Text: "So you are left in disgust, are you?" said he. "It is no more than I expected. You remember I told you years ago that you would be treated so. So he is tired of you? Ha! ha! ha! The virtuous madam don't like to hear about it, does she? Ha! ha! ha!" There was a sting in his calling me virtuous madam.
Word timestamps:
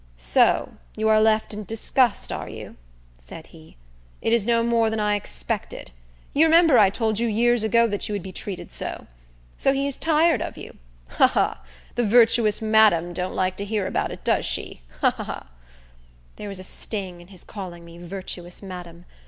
"So 0.17 0.73
you 0.97 1.07
are 1.09 1.21
left 1.21 1.53
in 1.53 1.63
disgust, 1.63 2.31
are 2.31 2.49
you?" 2.49 2.75
said 3.19 3.45
he. 3.45 3.77
"It 4.19 4.33
is 4.33 4.47
no 4.47 4.63
more 4.63 4.89
than 4.89 4.99
I 4.99 5.13
expected. 5.13 5.91
You 6.33 6.43
remember 6.45 6.79
I 6.79 6.89
told 6.89 7.19
you 7.19 7.27
years 7.27 7.61
ago 7.63 7.85
that 7.85 8.09
you 8.09 8.13
would 8.15 8.23
be 8.23 8.31
treated 8.31 8.71
so. 8.71 9.05
So 9.59 9.73
he 9.73 9.85
is 9.85 9.97
tired 9.97 10.41
of 10.41 10.57
you? 10.57 10.75
Ha! 11.09 11.27
ha! 11.27 11.27
ha! 11.27 11.61
The 11.93 12.03
virtuous 12.03 12.63
madam 12.63 13.13
don't 13.13 13.35
like 13.35 13.55
to 13.57 13.63
hear 13.63 13.85
about 13.85 14.09
it, 14.11 14.23
does 14.23 14.43
she? 14.43 14.81
Ha! 15.01 15.11
ha! 15.11 15.23
ha!" 15.23 15.47
There 16.37 16.49
was 16.49 16.59
a 16.59 16.63
sting 16.63 17.21
in 17.21 17.27
his 17.27 17.43
calling 17.43 17.85
me 17.85 17.99
virtuous 17.99 18.63
madam. 18.63 19.05